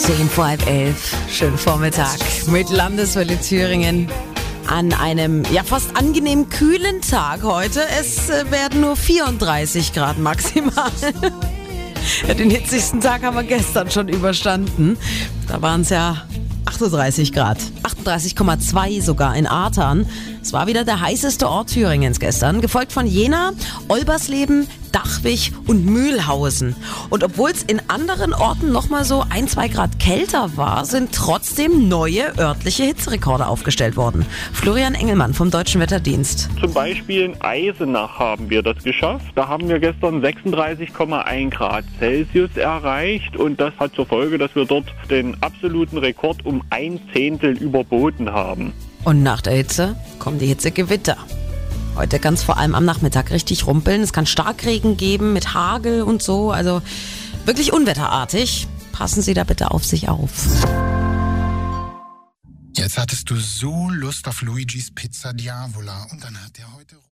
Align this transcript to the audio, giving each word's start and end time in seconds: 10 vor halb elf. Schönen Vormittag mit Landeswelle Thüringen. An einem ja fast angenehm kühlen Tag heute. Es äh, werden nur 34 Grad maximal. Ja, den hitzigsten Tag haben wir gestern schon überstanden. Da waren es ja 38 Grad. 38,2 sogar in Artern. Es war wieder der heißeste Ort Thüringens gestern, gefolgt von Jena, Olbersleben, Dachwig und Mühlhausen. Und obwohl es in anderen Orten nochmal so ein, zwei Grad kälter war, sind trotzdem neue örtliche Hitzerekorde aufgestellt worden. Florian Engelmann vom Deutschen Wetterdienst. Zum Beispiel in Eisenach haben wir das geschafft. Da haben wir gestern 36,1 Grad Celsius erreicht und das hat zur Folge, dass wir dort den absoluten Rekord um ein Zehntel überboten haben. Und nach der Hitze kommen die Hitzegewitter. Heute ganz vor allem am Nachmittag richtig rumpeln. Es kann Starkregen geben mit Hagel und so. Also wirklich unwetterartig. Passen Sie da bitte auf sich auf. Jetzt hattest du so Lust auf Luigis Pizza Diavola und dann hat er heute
10 0.00 0.30
vor 0.30 0.46
halb 0.46 0.66
elf. 0.66 1.14
Schönen 1.28 1.58
Vormittag 1.58 2.18
mit 2.46 2.70
Landeswelle 2.70 3.38
Thüringen. 3.38 4.08
An 4.66 4.94
einem 4.94 5.42
ja 5.52 5.62
fast 5.62 5.94
angenehm 5.94 6.48
kühlen 6.48 7.02
Tag 7.02 7.42
heute. 7.42 7.82
Es 8.00 8.30
äh, 8.30 8.50
werden 8.50 8.80
nur 8.80 8.96
34 8.96 9.92
Grad 9.92 10.18
maximal. 10.18 10.90
Ja, 12.26 12.34
den 12.34 12.50
hitzigsten 12.50 13.00
Tag 13.00 13.22
haben 13.22 13.36
wir 13.36 13.44
gestern 13.44 13.90
schon 13.90 14.08
überstanden. 14.08 14.96
Da 15.46 15.62
waren 15.62 15.82
es 15.82 15.90
ja 15.90 16.16
38 16.64 17.32
Grad. 17.32 17.58
38,2 17.82 19.02
sogar 19.02 19.36
in 19.36 19.46
Artern. 19.46 20.06
Es 20.42 20.52
war 20.52 20.66
wieder 20.66 20.84
der 20.84 21.00
heißeste 21.00 21.48
Ort 21.48 21.70
Thüringens 21.70 22.18
gestern, 22.18 22.62
gefolgt 22.62 22.92
von 22.92 23.06
Jena, 23.06 23.52
Olbersleben, 23.88 24.66
Dachwig 24.92 25.52
und 25.66 25.84
Mühlhausen. 25.84 26.76
Und 27.10 27.24
obwohl 27.24 27.50
es 27.50 27.62
in 27.62 27.80
anderen 27.88 28.32
Orten 28.32 28.72
nochmal 28.72 29.04
so 29.04 29.24
ein, 29.28 29.48
zwei 29.48 29.68
Grad 29.68 29.98
kälter 29.98 30.56
war, 30.56 30.84
sind 30.84 31.12
trotzdem 31.12 31.88
neue 31.88 32.38
örtliche 32.38 32.84
Hitzerekorde 32.84 33.46
aufgestellt 33.46 33.96
worden. 33.96 34.26
Florian 34.52 34.94
Engelmann 34.94 35.34
vom 35.34 35.50
Deutschen 35.50 35.80
Wetterdienst. 35.80 36.48
Zum 36.60 36.72
Beispiel 36.72 37.22
in 37.22 37.40
Eisenach 37.40 38.18
haben 38.18 38.50
wir 38.50 38.62
das 38.62 38.82
geschafft. 38.82 39.26
Da 39.34 39.48
haben 39.48 39.68
wir 39.68 39.78
gestern 39.78 40.22
36,1 40.24 41.50
Grad 41.50 41.84
Celsius 41.98 42.56
erreicht 42.56 43.36
und 43.36 43.60
das 43.60 43.72
hat 43.78 43.94
zur 43.94 44.06
Folge, 44.06 44.38
dass 44.38 44.54
wir 44.54 44.64
dort 44.64 44.86
den 45.10 45.40
absoluten 45.42 45.98
Rekord 45.98 46.44
um 46.44 46.62
ein 46.70 47.00
Zehntel 47.12 47.56
überboten 47.56 48.32
haben. 48.32 48.72
Und 49.04 49.22
nach 49.22 49.40
der 49.40 49.54
Hitze 49.54 49.96
kommen 50.18 50.38
die 50.38 50.46
Hitzegewitter. 50.46 51.16
Heute 52.00 52.18
ganz 52.18 52.42
vor 52.42 52.56
allem 52.56 52.74
am 52.74 52.86
Nachmittag 52.86 53.30
richtig 53.30 53.66
rumpeln. 53.66 54.00
Es 54.00 54.14
kann 54.14 54.24
Starkregen 54.24 54.96
geben 54.96 55.34
mit 55.34 55.52
Hagel 55.52 56.00
und 56.00 56.22
so. 56.22 56.50
Also 56.50 56.80
wirklich 57.44 57.74
unwetterartig. 57.74 58.68
Passen 58.90 59.20
Sie 59.20 59.34
da 59.34 59.44
bitte 59.44 59.70
auf 59.70 59.84
sich 59.84 60.08
auf. 60.08 60.30
Jetzt 62.74 62.96
hattest 62.96 63.28
du 63.28 63.36
so 63.36 63.90
Lust 63.90 64.26
auf 64.28 64.40
Luigis 64.40 64.90
Pizza 64.94 65.34
Diavola 65.34 66.06
und 66.10 66.24
dann 66.24 66.42
hat 66.42 66.58
er 66.58 66.74
heute 66.74 66.96